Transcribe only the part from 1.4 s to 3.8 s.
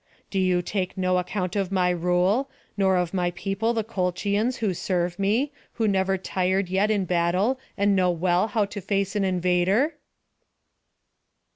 of my rule, nor of my people